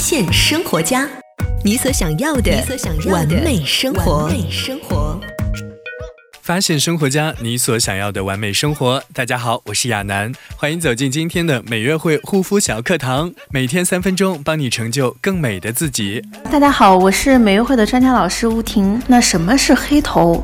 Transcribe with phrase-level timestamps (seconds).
[0.00, 1.06] 现生活家，
[1.62, 2.50] 你所想要的
[3.06, 4.24] 完美生活。
[4.24, 5.20] 完美生活。
[6.40, 9.04] 发现生活家，你所想要的完美生活。
[9.12, 16.24] 大家好，我是亚楠，欢迎走进今天的美约会护肤小课堂，每天三分钟，帮你成就更美的自己。
[16.50, 19.00] 大家好，我是美约会的专家老师吴婷。
[19.06, 20.42] 那什么是黑头？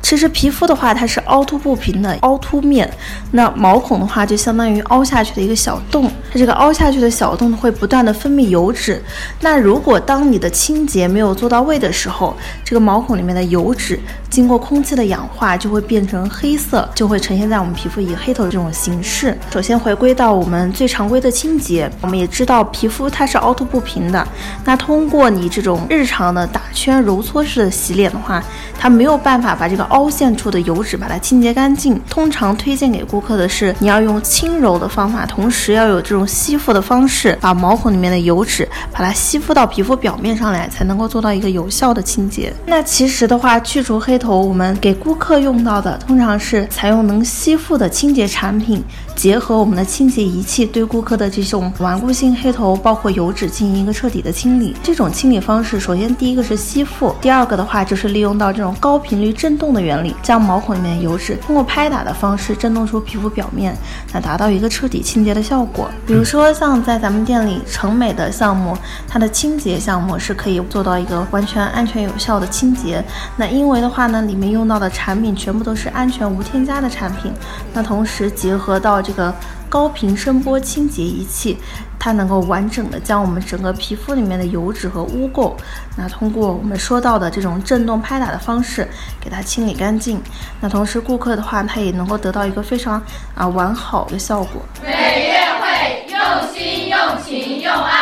[0.00, 2.90] 其实皮肤的话，它是凹凸不平的凹凸面，
[3.32, 9.02] 那毛孔的话就相当于凹下去的一个小洞，它这个凹下去的小洞会不断的分泌油脂。
[9.40, 12.34] 那如果当你的清洁没有做到位的时候，
[12.64, 19.36] 这个毛孔里面的油脂经过空气的氧化就会变成黑色，就会呈现在我们皮肤以黑头的这种形式。
[19.50, 24.26] 首先回归到我们最常规的清洁，我们也知道皮肤它是凹凸不平的，
[24.64, 28.42] 那通过你这种日常的打圈揉搓式的洗脸的话，
[28.78, 29.87] 它没有办法把这个。
[29.90, 32.00] 凹陷处的油脂把它清洁干净。
[32.08, 42.52] 通常推荐给顾客的是，你要用轻柔的方法，同时要有这种吸附的方式，把毛孔里面的油脂把它吸附到皮肤表面上来，才能够做到一个有效的清洁。
[42.66, 48.82] 那其实的话，去除黑头，我们给顾客用到的通常是采用能吸附的清洁产品。
[49.14, 54.76] 结合我们的清洁仪器，对顾客的这种顽固性黑头，包括油脂进行一个彻底的清理。
[54.80, 63.76] 这种清理方式，首先第一个是吸附，第二个的话就是利用到这种高频率震动的原理，将毛孔里面的油脂通过拍打的方式震动出皮肤表面，
[64.12, 65.90] 来达到一个彻底清洁的效果。
[66.06, 68.76] 比如说像在咱们店里成美的项目，
[69.08, 73.02] 它的清洁项目是可以做到一个完全安全有效的清洁。
[73.36, 77.32] 那因为的话呢，里面用到的产品全部都是安全无添加的产品，
[77.72, 79.02] 那同时结合到。
[79.08, 79.32] 这个
[79.68, 81.58] 高频声波清洁仪器，
[81.98, 85.54] 它能够完整的将我们整个皮肤里面的油脂和污垢，
[85.96, 88.88] 那通过我们说到的这种震动拍打的方式，
[89.20, 90.20] 给它清理干净。
[90.60, 93.02] 那同时顾客的话，他也能够得到一个非常
[93.34, 94.62] 啊完好的效果。
[94.82, 94.90] 每
[95.28, 96.18] 月会用
[96.52, 97.97] 心用情用爱，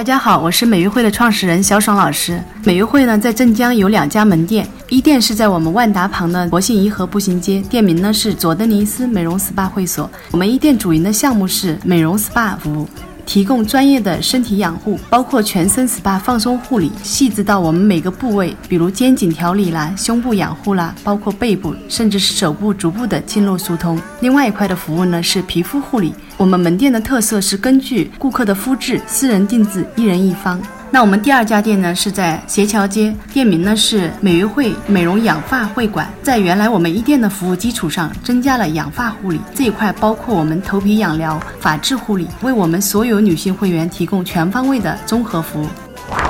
[0.00, 2.42] 大家好，我是美悦会的创始人小爽老师。
[2.64, 4.66] 美悦会呢，在镇江有两家门店。
[4.88, 10.10] 一店是在我们万达旁的国信颐和步行街，店名呢是佐登尼斯美容 SPA 会所。
[10.30, 12.88] 我们一店主营的项目是美容 SPA 服务，
[13.30, 23.96] 提供专业的身体养护，包括全身 SPA 放松护理，细致到我们每个部位，比如肩颈调理啦、胸部养护啦，包括背部，甚至是手部逐步的经络疏通。
[24.18, 30.60] 另外一块的服务呢是皮肤护理，我们门店的特色是根据顾客的肤质，私人定制，一人一方。
[30.92, 36.12] 那我们第二家店呢是在斜桥街，店名呢是美约会美容养发会馆。
[36.20, 45.68] 在原来我们一店的服务基础上，增加了养发护理这一块，包括我们头皮养疗、发质护理，为我们所有女性会员提供全方位的综合服务。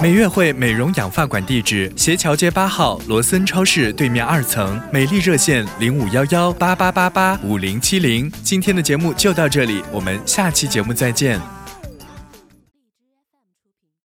[0.03, 4.79] 美约会美容养发馆地址：斜桥街八号罗森超市对面二层。
[4.93, 8.31] 美丽热线：零五幺幺八八八八五零七零。
[8.43, 11.60] 今天的节目就到这里，我们下期节目再见。